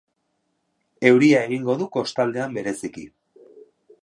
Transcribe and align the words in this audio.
Euria 1.11 1.43
egingo 1.49 1.77
du 1.83 1.89
kostaldean 1.99 2.57
bereziki. 2.61 3.07